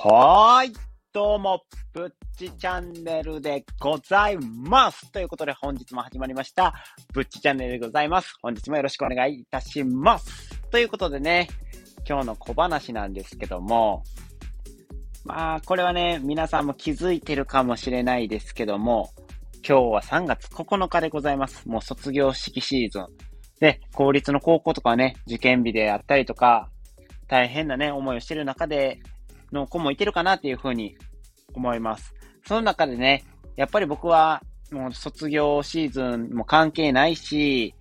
[0.00, 0.72] はーい。
[1.12, 5.10] どうも、ぶっちチャンネルでございます。
[5.10, 6.72] ということで本日も始まりました、
[7.12, 8.34] ぶっちチャンネルでございます。
[8.40, 10.56] 本日もよろしくお願いいたします。
[10.70, 11.48] ということでね、
[12.08, 14.04] 今日の小話なんですけども、
[15.24, 19.10] まあ、これはね、皆さんも気づいてるかもしれないですけども、
[19.68, 21.68] 今日は3月9日でございます。
[21.68, 23.06] もう卒業式シーズン。
[23.58, 26.70] で、公立の高校とかはね、受験日であったりとか、
[27.26, 29.00] 大変なね、思いをしてる中で、
[29.52, 30.96] の子もいてるかなっていうふうに
[31.54, 32.14] 思います。
[32.46, 33.24] その中でね、
[33.56, 37.74] やっぱり僕はもう卒業シーズンも関係ないし、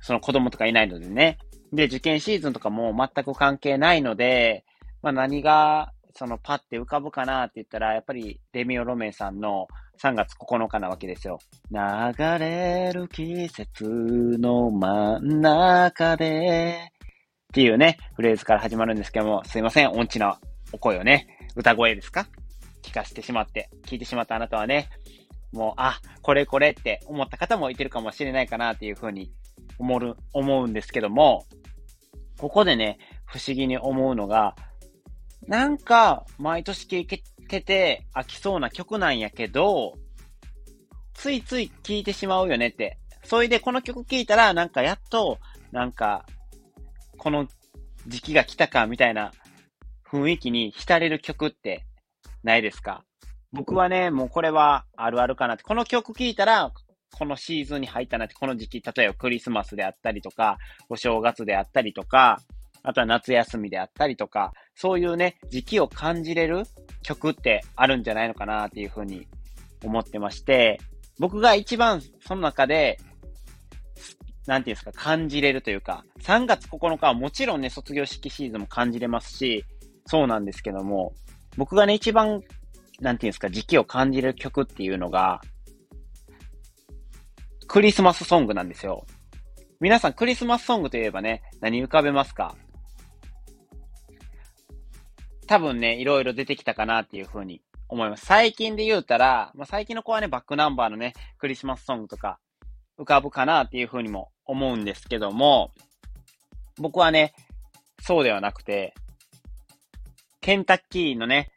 [0.00, 1.38] その子供とかいないのでね。
[1.72, 4.64] で、受験シーズンとかも全く関係ないので、
[5.02, 9.66] まあ何がそのパッて浮かぶかなって言ったら、やっぱりレミオロメンさんの
[10.02, 11.38] 3月9日なわけですよ。
[11.70, 13.84] 流れる季節
[14.38, 16.90] の真ん中で
[17.48, 20.38] っていうね、フレーズから始まるんですけども、すいません、音痴な
[20.72, 22.26] お声をね、歌声ですか？
[22.82, 24.88] 聞かせてしまって、聞いてしまったあなたはね、
[25.52, 29.32] もう、あ、これこれって思った方もいてるかもしれないかなっていうふうに
[29.78, 31.44] 思う、思うんですけども、
[32.38, 34.54] ここでね、不思議に思うのが、
[35.46, 37.04] なんか、毎年聴
[37.48, 39.94] けて飽きそうな曲なんやけど、
[41.14, 42.98] ついつい聴いてしまうよねって。
[43.24, 45.38] それでこの曲聴いたら、なんかやっと、
[45.72, 46.26] なんか、
[47.16, 47.48] この
[48.06, 49.32] 時期が来たかみたいな
[50.10, 51.84] 雰囲気に浸れる曲って
[52.42, 53.04] ないですか？
[53.52, 55.62] 僕はね、もうこれはあるあるかなって。
[55.62, 56.70] この曲聴いたら、
[57.18, 62.38] このシーズンに入ったなって、この時期、例えばクリスマスであったりとか、お正月であったりとか、
[62.82, 66.64] あとは夏休みであったりとか、そういうね、時期を感じれる
[67.02, 69.26] 曲ってあるんじゃないのかなっていうふうに
[69.82, 70.78] 思ってまして、
[71.18, 72.98] 僕が一番その中で、
[74.46, 79.64] なんていうんですか、感じれるというか、3月9日はもちろんね、卒業式シーズンも感じれますし、
[80.08, 81.12] そうなんですけども、
[81.56, 82.42] 僕がね、一番、
[83.00, 85.40] なんていうんですか、時期を感じる曲っていうのが、
[87.66, 89.06] クリスマスソングなんですよ。
[89.80, 92.54] 皆さん、クリスマスソングといえばね、何浮かべますか？
[95.46, 98.24] 多分ね、いろいろ出てきたかなっていうふうに思います。
[98.24, 102.38] 最近で言うたら、まあ、最近の子はね、バックナンバーのね、クリスマスソングとか
[102.98, 105.72] 浮かぶかなっていうふうにも思うんですけども、
[106.78, 107.34] 僕はね、
[108.00, 108.94] そうではなくて、
[110.48, 111.50] ケンタッキーのね、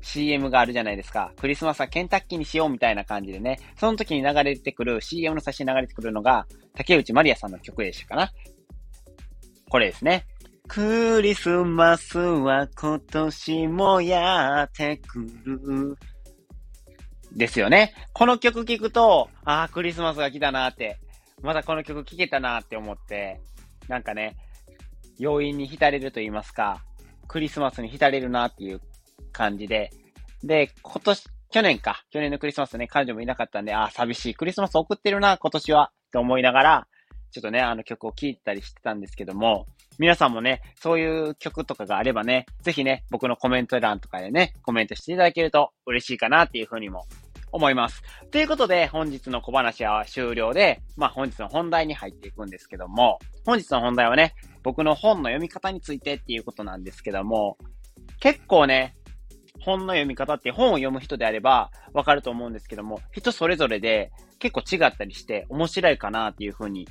[0.00, 1.32] CM があるじゃないですか。
[1.40, 8.32] クリスマスはケンタッキーにしようみたいな感じでね、その時に流れてくる、CM の写真流れてくるのが、竹内まりやさんの曲でしたかな。
[9.70, 10.26] これですね。
[10.66, 15.96] クリスマスは今年もやってくる。
[17.30, 17.94] ですよね。
[18.14, 20.98] この曲聴くと、ああ、クリスマスが来たなって、
[21.40, 23.40] まだこの曲聴けたなって思って、
[23.86, 24.34] なんかね、
[25.20, 26.82] 要因に浸れると言いますか、
[27.28, 28.80] クリスマスに浸れるなっていう
[29.32, 29.90] 感じで、
[30.42, 36.88] で、今年、去年か、去年のクリスマスね、彼女もいなかったんで、ああ、寂しいクリスマス送ってるな、今年は、と思いながら、
[37.30, 39.66] ちょっとね、あの曲を聴いたりしてたんですけども、
[39.98, 47.06] 皆さんもね、そういう曲とかがあればね、ぜひね、僕のコメント欄とかでね、コメントしていただけると嬉しいかなっていうふうにも
[47.52, 48.02] 思います。
[48.30, 57.58] ということで、本日の小話は終了で、まあ本日の本題に入っていくんですけども、本日の本題はね、僕の本の読み方についてっていうことなんですけども、
[58.20, 58.96] 結構ね、
[59.60, 66.88] 本の読み方って本を読む人であればわかると思うんですけども、人それぞれで結構違ったりして面白いかなっていうふうに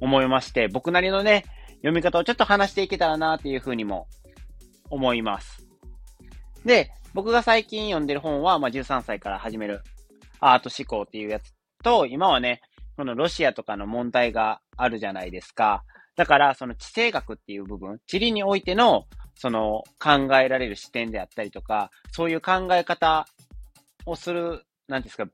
[0.00, 1.44] 思いまして、僕なりのね、
[1.78, 4.06] 読み方をちょっと話していけたらなっていうふうにも
[4.90, 5.66] 思います。
[6.64, 9.82] で、僕が最近読んでる本は、まあ、13歳から始める
[10.46, 12.60] アート思考っていうやつと、今はね、
[12.96, 15.84] このロシアとかの問題があるじゃないですか。
[16.16, 19.06] だから、その地政学っていう部分、地理においての、
[19.36, 23.26] その考えられる視点であったりとか、そういう考え方
[24.06, 25.26] をする、なんですか、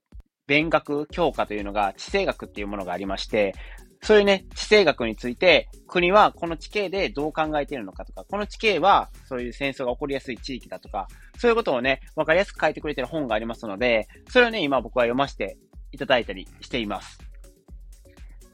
[0.47, 3.55] 勉学教科というのが地政学っていうものがありまして、
[4.03, 11.07] そういうね、地政学について、国はこの地形でどう考えているのかとか、この地形はそういう戦争が起こりやすい地域だとか、
[11.39, 15.59] そういうことをね、わかりやすく書いてくれてる本がありますので、それをね、今僕は読ませて
[15.93, 17.19] いただいたりしています。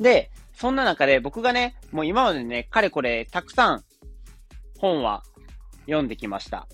[0.00, 3.84] で、そんな中で僕がね、もう今までね、かれこれたくさん
[4.78, 5.22] 本は
[5.84, 6.66] 読んできました。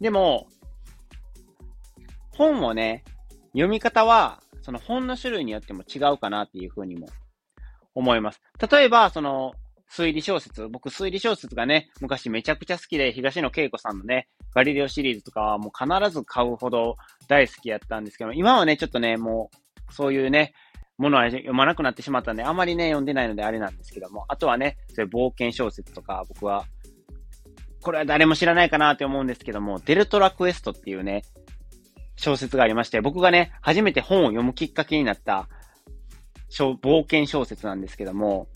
[0.00, 0.48] でも、
[2.30, 3.04] 本をね、
[3.52, 7.08] 読み方は、その本の種類によっても違うかなっていうふうにも
[7.96, 8.40] 思います。
[8.70, 9.54] 例えば、その、
[9.90, 10.68] 推理小説。
[10.68, 16.96] 僕、推理小説がね、昔めちゃくちゃ好きで、東野圭子さんのね、ガリレオシリーズとかはもう必ず買うほど
[17.28, 19.50] 大好きやったんですけど、今はね、ちょっとね、も
[19.90, 20.52] う、そういうね、
[20.98, 26.64] ものは読まなくなってしまったんで、あまりね、読んでないのであれなんですけども、あとはね、そういう冒険小説とか、僕は、
[27.80, 31.22] これは誰も知らないかなって思うんですけども、デルトラクエストっていうね、
[32.16, 35.48] 小説がありまして、僕がね、初めて本を読むきっかけになった
[36.50, 38.48] 冒険小説なんですけども、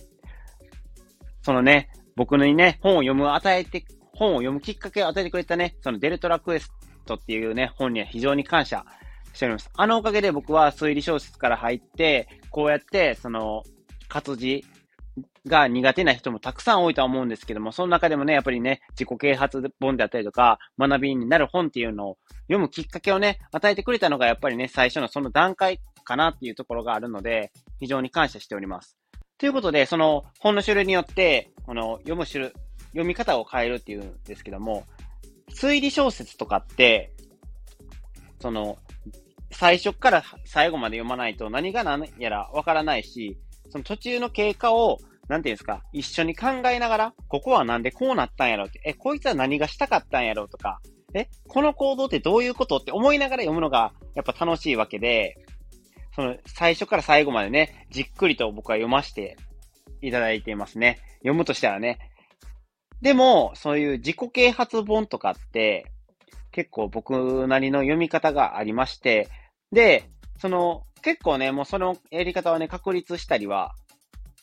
[1.43, 6.71] そのね、僕にね、本を読む、与えて、本を読むきっかけを与えてくれたね、そのデルトラクエス
[7.07, 8.85] トっていうね、本には非常に感謝
[9.33, 9.71] しております。
[9.75, 13.63] あのおかげで僕は推理小説から入って、こうやって、その、
[14.09, 14.65] 活字
[15.47, 28.97] が苦手な人もたくさん多いとは思うんですけども、その中でもね、やっぱりね、自己啓発本であったりとか、学びになる本っていうのを読むきっかけをね、与えてくれたのがやっぱりね、最初のその段階かなっていうところがあるので、非常に感謝しております。
[29.39, 32.53] ということで、その本の種類によって、この読む種類、
[32.89, 34.85] 読み方を変えるっていうんですけども、
[35.51, 37.13] 推理小説とかって、
[38.41, 38.79] その、
[39.53, 43.39] 最初から最後まで読まないと何が何やらわからないし、
[43.71, 44.99] その途中の経過を、
[45.29, 50.81] なんていうんですか、一緒に考えながら、ここはなんでこうなったんやろうって、え、こいつは何がしたかったんやろうとか、
[51.15, 55.37] え、この行動ってどういうことって思いながら読むのが、やっぱ楽しいわけで、
[56.21, 59.39] その、最初から最後までね、じっくりと僕は読ませて
[60.03, 60.99] いただいていますね。
[61.21, 61.99] 読むとしたらね。
[63.01, 65.87] でも、そういう自己啓発本とかって、
[66.53, 69.29] 結構僕なりの読み方がありまして、
[69.73, 73.75] で、その、結構ね、もうそのやり方はね、確立したりは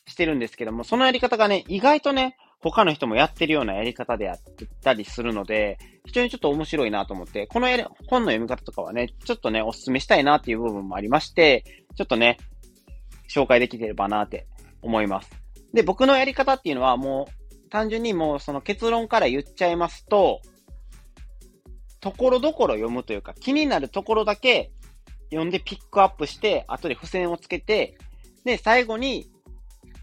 [0.07, 4.39] してるんですけども、そのやり方がね、意外とね、他の人もやってるようなやり方でやっ
[4.83, 7.67] たりするので、非常にちょっと面白いなと思って、この
[8.07, 11.63] 本の読み方とかはね、ちょっとね、お勧めしたいなっていう部分もありまして、
[11.95, 12.37] ちょっとね、
[13.29, 14.47] 紹介できてればなって
[14.81, 15.29] 思います。
[15.73, 20.41] で、僕のやり方っていうのはもう、単純にもうその結論から言っちゃいますと、
[21.99, 24.71] ところどころ読むというか、気になるところだけ
[25.29, 27.97] 読んでピックアップして、後で付箋をつけて、
[28.45, 29.29] で、最後に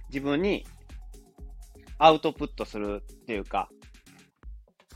[0.08, 0.66] 自分に
[1.98, 3.68] アウトプットするっていうか、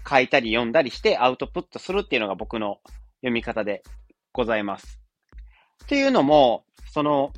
[0.08, 2.78] 書いたり読んだりしてアウトプットするっていうのが僕の
[3.20, 3.82] 読み方で
[4.32, 5.00] ございます。
[5.84, 7.32] っていうのも、その、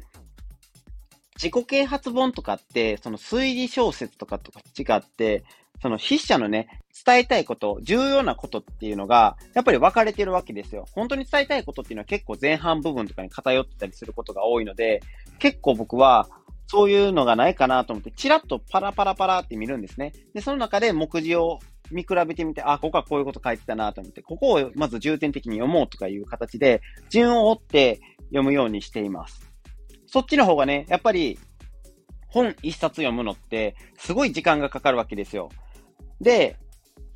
[1.35, 5.45] 自己啓発本とかって、その推理小説とかと違って、
[5.81, 10.87] その筆者のね、伝えたいこと、重要なことっていうのが、やっぱり分かれてるわけですよ。
[10.93, 15.01] 本当に伝えたいことっていうのは結構前半部分とかに偏ってたりすることが多いので、
[15.39, 16.29] 結構僕は、
[16.71, 20.13] そういうのがないかなと思って、チラッとパラパラパラって見るんですね。
[20.35, 21.59] で、その中で目次を
[21.91, 29.51] 見比べてみて、あ、ここはこういうこと書いてたなと思って、ここをまず重点的に読もうとかいう形で、順を追って読むようにしています。
[30.07, 31.41] そっちの方がね、やっぱり、
[32.29, 35.49] 本一冊読むのって、すごい時間がかかるわけですよ。
[36.21, 36.57] で、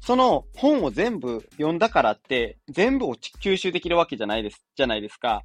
[0.01, 5.45] その本を全部読んだからって、全部を吸収できるわけじゃないです、じゃないですか。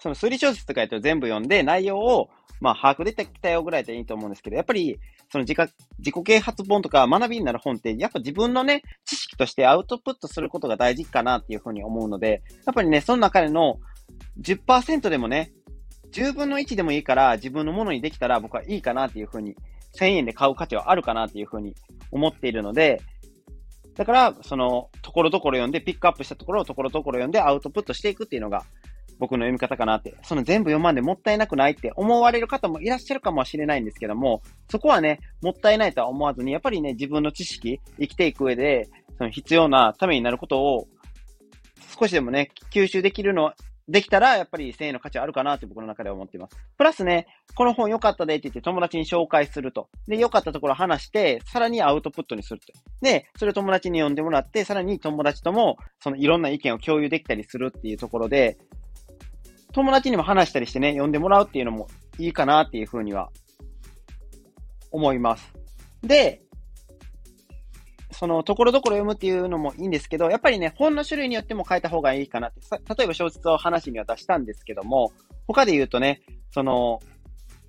[0.00, 2.28] その推理小説とかやったら全部読んで、内容を
[2.64, 4.98] まあ、把握できたよぐらいでいいと思うんですけど、やっぱり、
[5.30, 13.80] その自己自己啓発本とか学びになる本って、やっぱ自分のね、知識としてアウトプットすることが大事かなっていうふうに思うので、やっぱりね、その中での
[14.40, 15.52] 10%でもね、
[16.12, 19.54] 10分の1でもいいから自分のものにできたら僕はいいかなっていうふうに、
[20.00, 21.74] 1000円で買う価値はあるかなっていうふうに
[22.10, 23.02] 思っているので、
[23.94, 28.64] だから、その、ところどころ読んで、ピックアップしたところをところどころ読んでアウトプットしていくっていうのが、
[29.18, 40.88] 僕の読み方かなって、その全部読まんでもったいなくないって思われる方もいらっしゃるかもしれないんですけども、そこはね、もったいないとは思わずに、やっぱりね、自分の知識、生きていく上で、その必要なためになることを、
[41.98, 43.52] 少しでもね、吸収できるの、
[43.88, 46.56] できたら、やっぱり1000円の価値あるかなって僕の中では思っています。
[46.78, 49.88] プラスね、この本良かったでって言って友達に紹介すると。
[50.08, 52.72] で、良かったところ話して、さらにアウトプットにすると。
[53.02, 58.56] で、それを友達に読んでもらって、さらに友達とも、そのいろんな意見を共有できたりするっていうところで、
[59.74, 61.88] 友達にも話したりしてね、読んでもらうっていうのも
[62.18, 63.30] いいかなっていうふうには
[64.92, 65.52] 思います。
[66.02, 66.42] で、
[68.12, 72.60] その、ところどころ読むっていうのもいいんですけど、やっぱりね、本の種類によっても変えた方がいいかなって、
[72.96, 75.12] 例えば小説を話には出したんですけども、
[75.48, 77.00] 他で言うとね、その、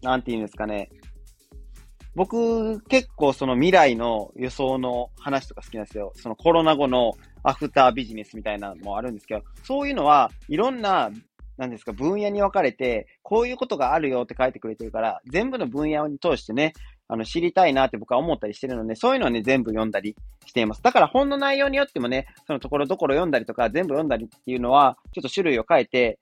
[0.04, 0.90] なんて言うんですかね、
[2.14, 6.14] 僕、結構その未来の予想の話とか好きなんですよ。
[6.16, 11.10] そのコロナ後のアフタービジネスみたいなのもあるんですけど、そういうのはいろんな
[11.58, 16.74] なんですか、分野に分かれて、こういうことがあるよって書いてくれてるから、全部の分野に通してね、
[17.08, 20.82] あの、知りたいなって僕は思ったりしてるので、そういうのはね、全部読んだりしています。
[20.82, 26.20] だから本の内容によってもね、そのところどころ読んだりとか、全部読んだりっていうのは、ちょっと種類を変えて、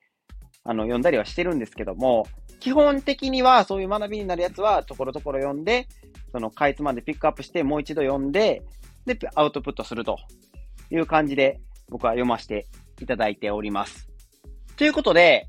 [0.63, 2.27] あの、読んだりはしてるんですけども、
[2.59, 5.87] 基本的にはそういう学びになるやつは、ところどころ読んで、
[6.31, 8.61] その、かいつまんでピックアップして、もう一度読んで、
[9.05, 10.17] で、アウトプットすると
[10.91, 11.59] いう感じで、
[11.89, 12.67] 僕は読ませて
[13.01, 14.12] いただいております。
[14.75, 15.47] ということで、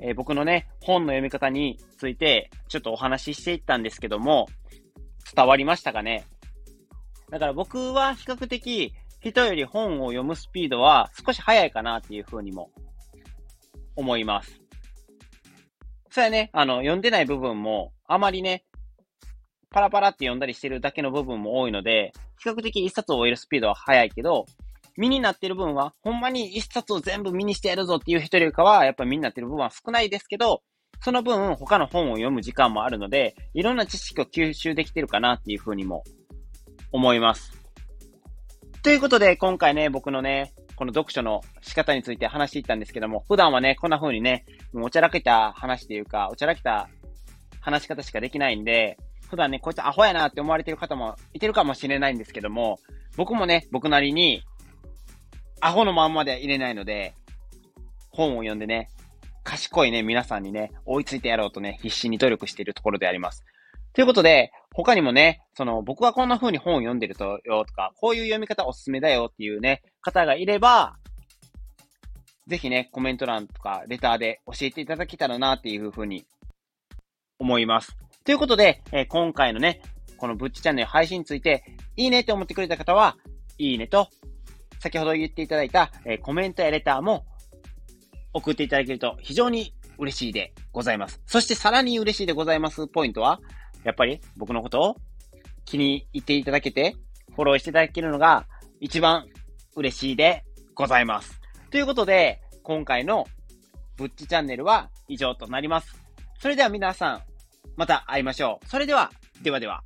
[0.00, 4.48] えー、僕のね、本の読み方について、ちょっとお話ししていったんですけども、
[5.34, 6.24] 伝わりましたかね？
[7.30, 12.70] だから僕は比較的人より本を読むスピードは少し早いかなっていうふうにも
[13.94, 14.60] 思います。
[16.10, 18.64] それはね、あの、読んでない部分もあまりね、
[19.70, 24.46] パラパラって読んだりしてるだけの部分も多いので、比較的一冊を終えるスピードは速いけど、
[24.96, 30.62] 身になってる分は、ほんまに一冊を全部身にしてやるぞっていう人よりかは、やっぱ身になってる部分は少ないですけど、
[31.00, 36.04] その分、他の本を読む時間もあるので、いろんな知識を吸収できてるかなっていうふうにも
[36.92, 37.52] 思います。
[38.82, 46.88] ということで、今回ね、僕のね、この読書の仕方について話していったんですけども、普段はね、こんな風にね、もうおちゃらけた話というか、おちゃらけた
[47.60, 48.98] 話し方しかできないんで、
[49.30, 52.78] 普段ね、こいつアホやなって思われてる方もいてるかもしれないんですけども、
[53.16, 54.42] 僕もね、僕なりに、
[55.64, 57.14] アホのまんまでは入れないので、
[58.10, 58.90] 本を読んでね、
[59.44, 63.44] 賢いね、皆さんにね、追いついてやろうとね、必死に努力しているところであります。
[63.92, 70.96] ということで、他にもね、その、僕はこんな風に本を読んでるとよとか、こういう読み方おすすめだよっていうね、方がいれば、
[72.48, 76.24] ぜひね、コメント欄とかレターで教えていただけたらなっていう風に
[77.38, 77.96] 思います。
[78.24, 79.80] ということで、えー、今回のね、
[80.16, 81.62] このブッチチャンネル配信について、
[81.96, 83.16] いいねって思ってくれた方は、
[83.58, 84.08] いいねと
[84.82, 87.24] 先ほど言っていただいた、え、コメントやレターも
[88.32, 91.22] 送っていただけると非常に嬉しいでございます。
[91.24, 93.40] そしてさらに嬉しいでございますポイントは、
[93.84, 94.96] やっぱり僕のことを
[95.64, 96.96] 気に入っていただけて、
[97.36, 98.48] フォローしていただけるのが
[98.80, 99.28] 一番
[99.76, 100.42] 嬉しいで
[100.74, 101.40] ございます。
[101.70, 103.28] ということで、今回の
[103.96, 105.94] ブッチチャンネルは以上となります。
[106.40, 107.22] それでは皆さん、
[107.76, 108.68] また会いましょう。
[108.68, 109.12] それでは、
[109.42, 109.84] ではでは。